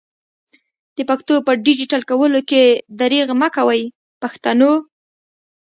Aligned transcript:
د 0.95 0.99
پښتو 1.09 1.35
په 1.47 1.51
ډيجيټل 1.65 2.01
کولو 2.11 2.39
کي 2.49 2.63
درېغ 2.99 3.27
مکوئ 3.41 3.83
پښتنو! 4.21 4.71